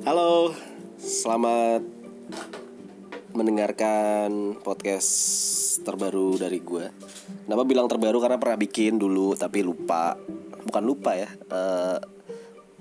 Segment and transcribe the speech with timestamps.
[0.00, 0.56] Halo,
[0.96, 1.84] selamat
[3.36, 5.12] mendengarkan podcast
[5.84, 6.88] terbaru dari gue.
[7.44, 10.16] Kenapa bilang terbaru karena pernah bikin dulu tapi lupa.
[10.64, 11.28] Bukan lupa ya.
[11.28, 12.00] eh,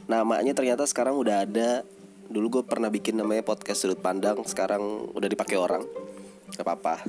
[0.07, 1.83] namanya ternyata sekarang udah ada.
[2.31, 4.39] Dulu gue pernah bikin namanya podcast sudut pandang.
[4.47, 5.83] Sekarang udah dipakai orang.
[6.55, 7.03] Gak apa-apa.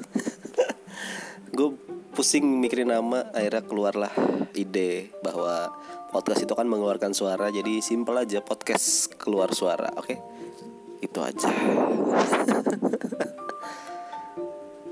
[1.55, 1.69] gue
[2.15, 3.31] pusing mikirin nama.
[3.35, 4.13] Akhirnya keluarlah
[4.55, 5.71] ide bahwa
[6.11, 7.49] podcast itu kan mengeluarkan suara.
[7.49, 9.91] Jadi simple aja podcast keluar suara.
[9.97, 10.19] Oke,
[11.01, 11.49] itu aja.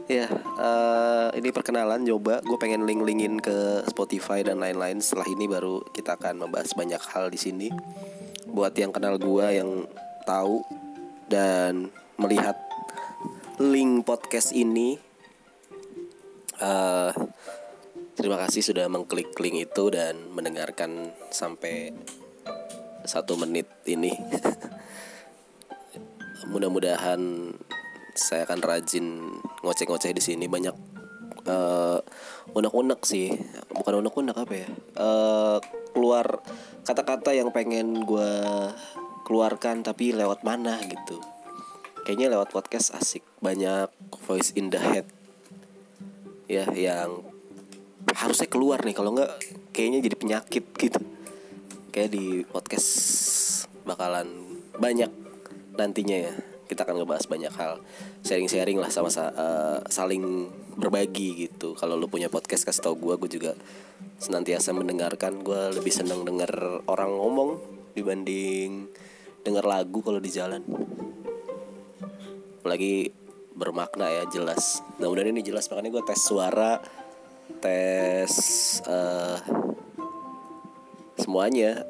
[0.09, 5.05] Ya, eh, ini perkenalan coba gue pengen link-linkin ke Spotify dan lain-lain.
[5.05, 7.69] Setelah ini baru kita akan membahas banyak hal di sini.
[8.49, 9.85] Buat yang kenal gue yang
[10.25, 10.65] tahu
[11.29, 12.57] dan melihat
[13.61, 14.97] link podcast ini,
[16.59, 17.11] eh
[18.19, 21.95] terima kasih sudah mengklik link itu dan mendengarkan sampai
[23.07, 24.11] satu menit ini.
[26.53, 27.55] Mudah-mudahan
[28.19, 29.07] saya akan rajin
[29.63, 30.51] ngoceh-ngoceh di sini.
[30.51, 30.75] Banyak
[31.47, 31.99] eh
[32.53, 33.31] unek-unek sih.
[33.71, 34.69] Bukan unek-unek apa ya?
[34.99, 35.59] Eh
[35.95, 36.43] keluar
[36.83, 38.33] kata-kata yang pengen gue
[39.23, 41.23] keluarkan tapi lewat mana gitu.
[42.03, 43.23] Kayaknya lewat podcast asik.
[43.39, 43.95] Banyak
[44.27, 45.18] voice in the head
[46.49, 47.23] ya yang
[48.17, 49.31] harusnya keluar nih kalau nggak
[49.71, 51.01] kayaknya jadi penyakit gitu.
[51.93, 52.89] Kayak di podcast
[53.85, 54.27] bakalan
[54.81, 55.13] banyak
[55.77, 56.35] nantinya ya.
[56.69, 57.81] Kita akan ngebahas banyak hal.
[58.25, 61.73] Sharing-sharing lah sama sa- eh, saling berbagi gitu.
[61.77, 63.53] Kalau lu punya podcast kasih tau gue gue juga
[64.21, 65.41] senantiasa mendengarkan.
[65.41, 67.51] Gue lebih senang denger orang ngomong
[67.97, 68.89] dibanding
[69.45, 70.61] denger lagu kalau di jalan.
[72.61, 73.09] Apalagi
[73.59, 74.87] bermakna ya jelas.
[75.03, 76.79] Nah udah ini jelas makanya gue tes suara
[77.59, 78.33] tes
[78.87, 79.39] eh
[81.19, 81.83] semuanya.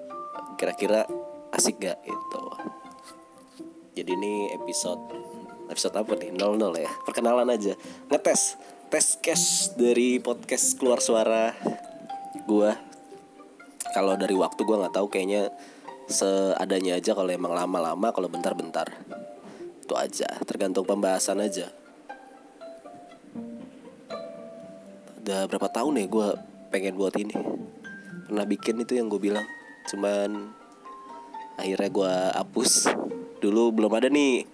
[0.58, 1.06] Kira-kira
[1.54, 2.42] asik gak itu
[3.98, 5.10] jadi ini episode
[5.66, 6.30] episode apa nih?
[6.30, 6.90] 00 ya?
[7.02, 7.74] Perkenalan aja.
[8.06, 8.54] Ngetes
[8.86, 11.50] tes cash dari podcast keluar suara
[12.46, 12.78] gua.
[13.90, 15.50] Kalau dari waktu gua nggak tahu kayaknya
[16.06, 18.86] seadanya aja kalau emang lama-lama kalau bentar-bentar
[19.88, 21.72] itu aja tergantung pembahasan aja.
[25.24, 26.36] Udah berapa tahun ya gua
[26.68, 27.32] pengen buat ini.
[28.28, 29.48] Pernah bikin itu yang gue bilang
[29.88, 30.52] cuman
[31.56, 32.92] akhirnya gua hapus.
[33.40, 34.44] Dulu belum ada nih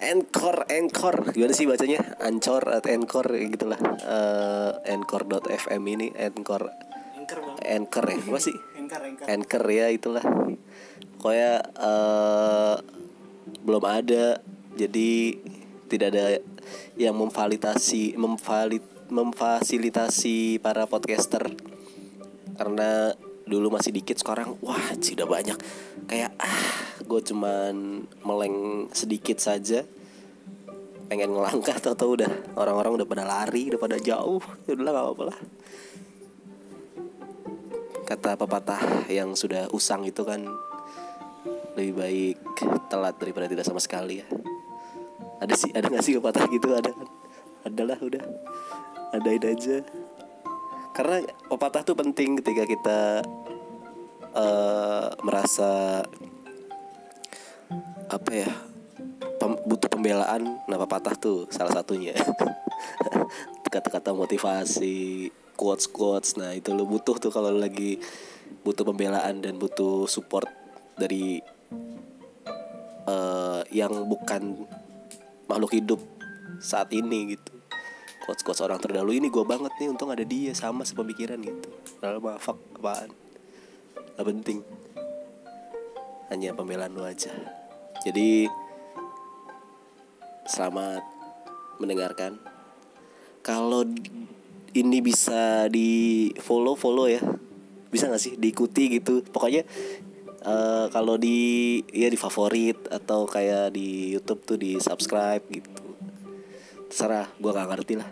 [0.00, 1.98] Anchor, Anchor, gimana sih bacanya?
[2.22, 3.80] Ancor atau Anchor gitulah.
[4.06, 6.70] Eh Anchor.fm ini Anchor,
[7.18, 7.56] Anchor bang.
[7.74, 8.54] Anchor ya, apa sih?
[8.78, 9.26] Anchor Anchor.
[9.26, 10.24] Anchor ya itulah.
[11.18, 12.76] Pokoknya eh
[13.60, 14.40] belum ada,
[14.80, 15.36] jadi
[15.92, 16.26] tidak ada
[16.96, 18.80] yang memvalidasi, memvalid,
[19.12, 21.52] memfasilitasi para podcaster.
[22.56, 23.12] Karena
[23.44, 25.58] dulu masih dikit sekarang wah sih udah banyak.
[26.06, 29.84] Kayak ah gue cuman meleng sedikit saja.
[31.10, 34.40] Pengen ngelangkah tau tau udah orang-orang udah pada lari udah pada jauh.
[34.64, 35.38] Ya udahlah gak apa-apa lah.
[38.06, 40.46] Kata pepatah yang sudah usang itu kan
[41.74, 42.36] lebih baik
[42.90, 44.26] telat daripada tidak sama sekali ya
[45.40, 46.68] ada sih ada nggak sih pepatah gitu?
[46.76, 47.08] Ada kan?
[47.64, 48.24] Adalah udah.
[49.16, 49.80] Adain aja.
[50.92, 52.98] Karena pepatah tuh penting ketika kita
[54.30, 56.04] eh merasa
[58.10, 58.50] apa ya
[59.40, 60.60] pem- butuh pembelaan.
[60.68, 62.12] Nah pepatah tuh salah satunya.
[63.72, 68.00] Kata-kata motivasi quotes quotes nah itu lo butuh tuh kalau lagi
[68.64, 70.48] butuh pembelaan dan butuh support
[70.96, 71.38] dari
[73.04, 74.64] eh yang bukan
[75.50, 75.98] makhluk hidup
[76.62, 77.50] saat ini gitu.
[78.22, 81.66] Quotes quotes orang terdahulu ini gue banget nih untung ada dia sama sepemikiran gitu.
[81.98, 83.10] Lalu fuck apaan?
[84.14, 84.62] Gak penting.
[86.30, 87.34] Hanya pembelaan lu aja.
[88.06, 88.46] Jadi
[90.46, 91.02] selamat
[91.82, 92.38] mendengarkan.
[93.42, 93.82] Kalau
[94.70, 97.18] ini bisa di follow follow ya.
[97.90, 99.26] Bisa nggak sih diikuti gitu?
[99.26, 99.66] Pokoknya
[100.44, 105.84] eh, kalau di ya di favorit atau kayak di YouTube tuh di subscribe gitu.
[106.90, 108.08] Terserah gue gak ngerti lah.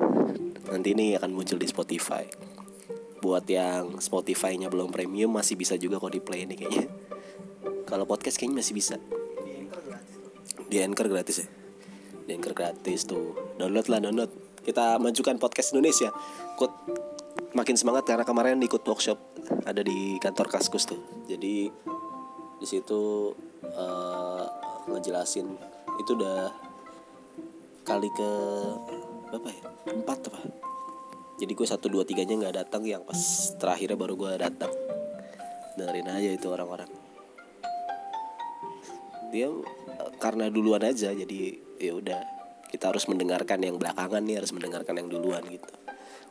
[0.68, 2.22] Nanti ini akan muncul di Spotify.
[3.18, 6.86] Buat yang Spotify-nya belum premium masih bisa juga kok di play nih kayaknya.
[7.88, 8.96] Kalau podcast kayaknya masih bisa.
[10.68, 11.42] Di Anchor gratis.
[11.42, 11.46] Ya?
[12.28, 13.34] Di Anchor gratis tuh.
[13.56, 14.30] Download lah download.
[14.62, 16.12] Kita majukan podcast Indonesia.
[16.54, 16.70] Kut
[17.56, 19.16] makin semangat karena kemarin ikut workshop
[19.64, 21.00] ada di kantor Kaskus tuh.
[21.26, 21.72] Jadi
[22.58, 23.32] di situ
[23.62, 24.44] eh,
[24.90, 25.46] ngejelasin
[25.98, 26.50] itu udah
[27.86, 28.30] kali ke
[29.30, 29.62] berapa ya?
[29.94, 30.40] Empat apa?
[31.38, 33.18] Jadi gue satu dua tiganya nggak datang yang pas
[33.56, 34.72] terakhirnya baru gue datang.
[35.78, 36.90] Dengerin aja itu orang-orang.
[39.30, 41.38] Dia eh, karena duluan aja jadi
[41.78, 42.20] ya udah
[42.68, 45.72] kita harus mendengarkan yang belakangan nih harus mendengarkan yang duluan gitu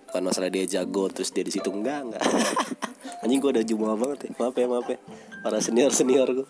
[0.08, 2.24] bukan masalah dia jago terus dia di situ enggak enggak.
[3.24, 4.30] Anjing gue udah jumawa banget ya.
[4.40, 5.00] Maaf ya maaf ya.
[5.44, 6.48] Para senior senior gue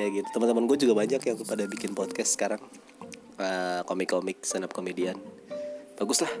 [0.00, 2.62] ya gitu teman-teman gue juga banyak yang pada bikin podcast sekarang.
[3.40, 5.16] Eh, komik-komik stand up comedian.
[6.00, 6.32] Bagus lah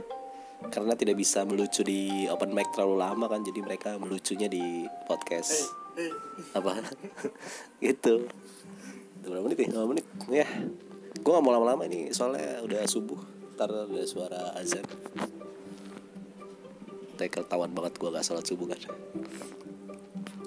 [0.68, 5.72] karena tidak bisa melucu di open mic terlalu lama kan jadi mereka melucunya di podcast.
[6.52, 6.84] Apa?
[7.84, 8.28] Gitu.
[9.24, 9.80] Berapa menit ya?
[9.80, 10.06] 5 menit.
[10.28, 10.48] Ya.
[11.20, 14.80] Gue gak mau lama-lama ini soalnya udah subuh ntar ada suara azan.
[17.20, 18.80] Tapi ketahuan banget gue gak salat subuh kan.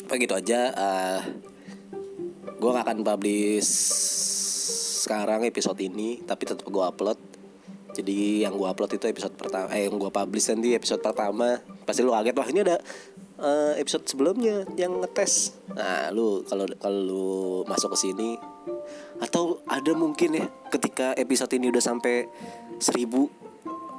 [0.10, 1.22] Apa gitu aja eh
[2.58, 3.70] gue gak akan publish
[5.06, 7.22] sekarang episode ini tapi tetap gue upload.
[7.94, 11.62] Jadi yang gue upload itu episode pertama eh yang gue publish nanti episode pertama.
[11.86, 12.82] Pasti lu kaget wah ini ada
[13.38, 15.54] eh, episode sebelumnya yang ngetes.
[15.78, 17.30] Nah lu kalau kalau lu
[17.70, 18.42] masuk ke sini
[19.20, 22.28] atau ada mungkin ya ketika episode ini udah sampai
[22.80, 23.28] seribu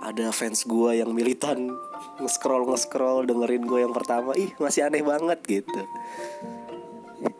[0.04, 1.72] ada fans gue yang militan
[2.20, 5.80] nge-scroll nge-scroll dengerin gue yang pertama ih masih aneh banget gitu.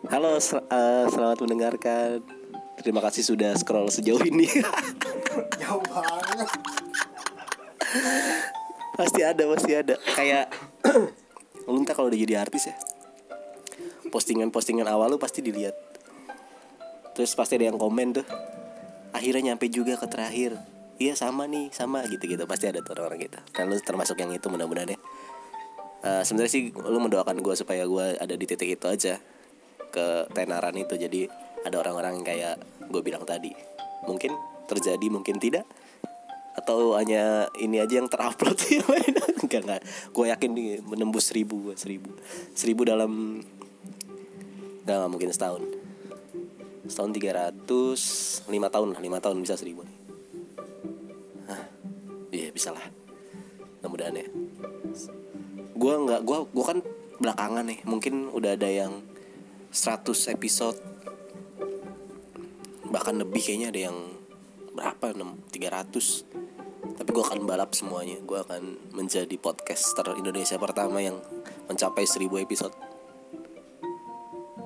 [0.09, 2.25] Halo sel- eh, selamat mendengarkan.
[2.81, 4.49] Terima kasih sudah scroll sejauh ini.
[5.61, 6.49] Jauh banget.
[8.97, 9.95] pasti ada pasti ada.
[10.17, 10.49] Kayak
[11.69, 12.75] lu entah kalau udah jadi artis ya.
[14.09, 15.94] Postingan-postingan awal lu pasti dilihat
[17.15, 18.27] terus pasti ada yang komen tuh
[19.15, 20.59] akhirnya nyampe juga ke terakhir.
[20.95, 23.39] Iya sama nih sama gitu gitu pasti ada tuh orang-orang gitu.
[23.55, 24.99] Dan lu termasuk yang itu mudah-mudahan ya.
[26.03, 29.15] Eh, sebenarnya sih lu mendoakan gue supaya gue ada di titik itu aja
[29.91, 30.95] ke tenaran itu.
[30.99, 31.27] Jadi
[31.63, 32.55] ada orang-orang yang kayak
[32.91, 33.51] gue bilang tadi
[34.05, 34.35] mungkin
[34.67, 35.65] terjadi mungkin tidak
[36.55, 38.55] atau hanya ini aja yang terupload.
[39.43, 39.81] Enggak enggak.
[40.15, 42.15] Gue yakin nih menembus seribu seribu.
[42.55, 43.43] Seribu dalam
[44.87, 45.74] enggak mungkin setahun
[46.85, 48.01] setahun tiga ratus
[48.49, 50.05] lima tahun lah lima tahun bisa seribu nih.
[52.35, 52.83] Iya bisa lah
[53.79, 54.27] mudah-mudahan ya.
[55.71, 56.79] Gue nggak gue gue kan
[57.15, 58.99] belakangan nih mungkin udah ada yang
[59.71, 60.75] 100 episode
[62.91, 63.97] bahkan lebih kayaknya ada yang
[64.75, 68.19] berapa 6 300 tapi gue akan balap semuanya.
[68.19, 71.15] Gue akan menjadi podcaster Indonesia pertama yang
[71.71, 72.75] mencapai 1000 episode.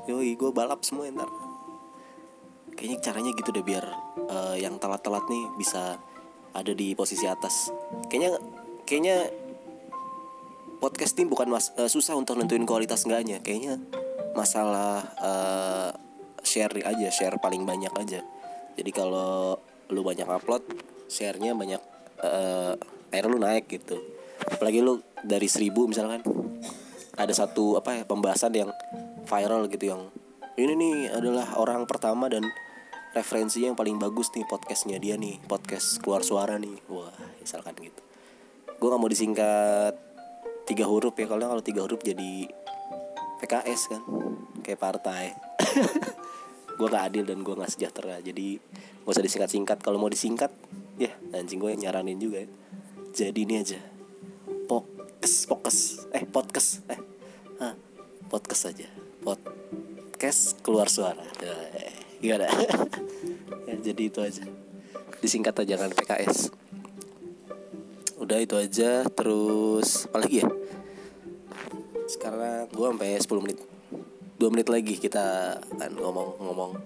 [0.10, 1.49] Yoi gue balap semua ntar
[2.80, 3.84] kayaknya caranya gitu deh biar
[4.32, 6.00] eh, yang telat-telat nih bisa
[6.56, 7.68] ada di posisi atas.
[8.08, 8.40] Kayaknya
[8.88, 9.18] kayaknya
[10.80, 13.44] podcast ini bukan mas, eh, susah untuk nentuin kualitas enggaknya.
[13.44, 13.84] Kayaknya
[14.32, 15.92] masalah eh,
[16.40, 18.24] share aja share paling banyak aja.
[18.80, 19.60] Jadi kalau
[19.92, 20.64] lu banyak upload
[21.12, 21.84] sharenya banyak
[22.24, 22.74] eh
[23.12, 24.00] akhirnya lu naik gitu.
[24.48, 26.24] Apalagi lu dari seribu misalkan
[27.20, 28.72] ada satu apa ya pembahasan yang
[29.28, 30.08] viral gitu yang
[30.56, 32.48] ini nih adalah orang pertama dan
[33.14, 36.78] referensinya yang paling bagus nih podcastnya dia nih podcast keluar suara nih.
[36.90, 38.02] Wah misalkan gitu.
[38.78, 39.96] Gue nggak mau disingkat
[40.70, 42.46] tiga huruf ya kalau kalau tiga huruf jadi
[43.42, 44.02] PKS kan
[44.62, 45.34] kayak partai.
[46.80, 48.56] Gue gak adil dan gue gak sejahtera jadi
[49.04, 49.84] gak usah disingkat-singkat.
[49.84, 50.48] Kalau mau disingkat
[50.96, 52.50] ya anjing gue nyaranin juga ya.
[53.12, 53.84] Jadi ini aja.
[54.64, 55.82] Podcast podcast
[56.16, 57.00] eh podcast eh.
[57.60, 57.76] Hah,
[58.32, 58.88] podcast aja.
[59.20, 61.28] Podcast keluar suara.
[61.44, 62.48] Eh, gimana
[63.68, 64.44] ya, jadi itu aja.
[65.20, 66.60] Disingkat aja jangan PKS
[68.30, 70.48] udah itu aja terus apa lagi ya?
[72.06, 73.58] Sekarang gue sampai 10 menit.
[74.38, 76.78] 2 menit lagi kita kan ngomong-ngomong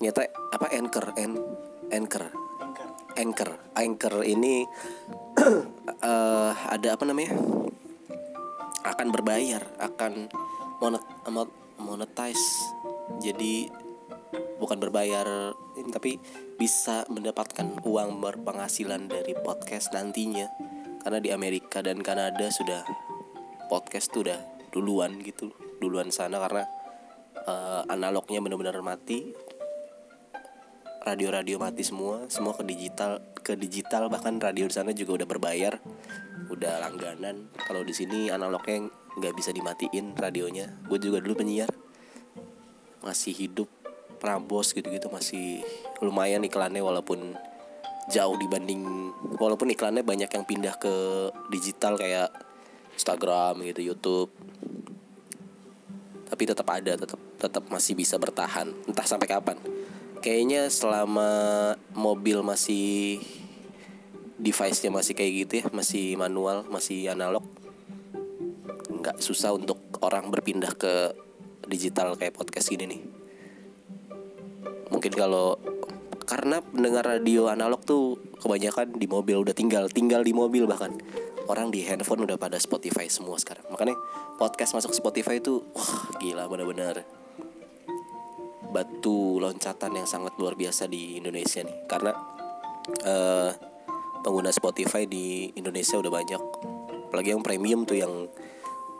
[0.00, 1.36] nyata apa anchor en
[1.92, 2.24] anchor?
[3.12, 3.50] Anchor.
[3.76, 4.14] anchor.
[4.24, 4.64] Ini
[6.08, 7.36] eh, ada apa namanya?
[8.88, 10.32] Akan berbayar akan
[10.80, 12.64] monet mo- monetize
[13.20, 13.68] jadi
[14.62, 16.22] bukan berbayar ini tapi
[16.54, 20.46] bisa mendapatkan uang berpenghasilan dari podcast nantinya.
[21.02, 22.86] Karena di Amerika dan Kanada sudah
[23.66, 24.38] podcast tuh udah
[24.70, 25.50] duluan gitu
[25.82, 26.62] duluan sana karena
[27.42, 29.34] eh, analognya benar-benar mati.
[31.02, 35.74] Radio-radio mati semua semua ke digital ke digital bahkan radio di sana juga udah berbayar
[36.46, 37.50] udah langganan.
[37.58, 38.86] Kalau di sini analognya
[39.18, 40.70] nggak bisa dimatiin radionya.
[40.86, 41.74] Gue juga dulu penyiar
[43.02, 43.68] masih hidup
[44.22, 45.66] Prambos gitu-gitu masih
[45.98, 47.34] lumayan iklannya walaupun
[48.06, 50.94] jauh dibanding walaupun iklannya banyak yang pindah ke
[51.50, 52.30] digital kayak
[52.94, 54.30] Instagram gitu YouTube.
[56.30, 58.70] Tapi tetap ada tetap tetap masih bisa bertahan.
[58.86, 59.58] Entah sampai kapan.
[60.22, 61.30] Kayaknya selama
[61.98, 63.18] mobil masih
[64.42, 67.46] device-nya masih kayak gitu ya masih manual masih analog
[68.90, 71.14] nggak susah untuk orang berpindah ke
[71.72, 73.00] digital kayak podcast gini nih.
[74.92, 75.56] Mungkin kalau
[76.28, 80.94] karena pendengar radio analog tuh kebanyakan di mobil udah tinggal tinggal di mobil bahkan.
[81.50, 83.66] Orang di handphone udah pada Spotify semua sekarang.
[83.66, 83.98] Makanya
[84.38, 87.02] podcast masuk Spotify itu wah gila bener-bener.
[88.70, 91.76] Batu loncatan yang sangat luar biasa di Indonesia nih.
[91.90, 92.14] Karena
[93.02, 93.50] eh,
[94.22, 96.42] pengguna Spotify di Indonesia udah banyak.
[97.10, 98.30] Apalagi yang premium tuh yang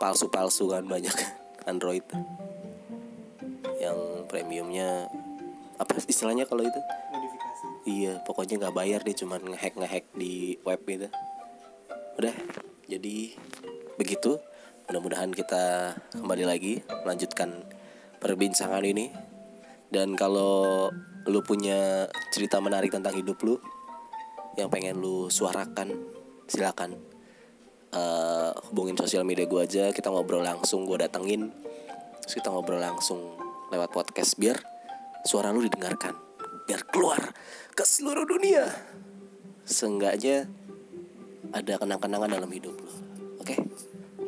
[0.02, 1.14] palsu-palsu kan banyak
[1.70, 2.02] Android
[4.32, 5.12] premiumnya
[5.76, 6.80] apa istilahnya kalau itu?
[7.12, 7.64] Modifikasi.
[7.84, 11.12] Iya pokoknya nggak bayar deh cuman ngehack ngehack di web gitu.
[12.16, 12.34] Udah
[12.88, 13.16] jadi
[14.00, 14.40] begitu.
[14.88, 17.68] Mudah-mudahan kita kembali lagi melanjutkan
[18.18, 19.12] perbincangan ini.
[19.92, 20.88] Dan kalau
[21.28, 23.60] lu punya cerita menarik tentang hidup lu
[24.56, 25.92] yang pengen lu suarakan
[26.48, 26.96] silakan
[27.92, 29.84] eh, hubungin sosial media gue aja.
[29.92, 31.52] Kita ngobrol langsung gue datengin.
[32.24, 34.60] Terus kita ngobrol langsung lewat podcast biar
[35.24, 36.12] suara lu didengarkan.
[36.68, 37.32] Biar keluar
[37.72, 38.68] ke seluruh dunia.
[39.64, 40.46] Seenggaknya
[41.50, 42.92] ada kenang-kenangan dalam hidup lo
[43.42, 43.56] oke?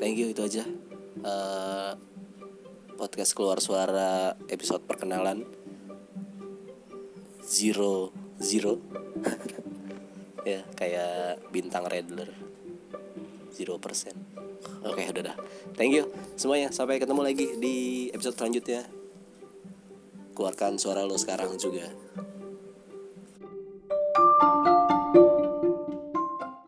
[0.03, 0.65] Thank you itu aja.
[1.23, 1.93] Eh,
[2.99, 5.47] podcast keluar suara episode perkenalan.
[7.47, 8.11] Zero
[8.43, 8.83] zero.
[10.45, 12.29] Ya kayak bintang Redler
[13.49, 14.13] zero persen.
[14.85, 15.37] Oke udah dah.
[15.73, 16.69] Thank you semuanya.
[16.69, 17.77] Sampai ketemu lagi di
[18.13, 18.85] episode selanjutnya
[20.35, 21.87] keluarkan suara lo sekarang juga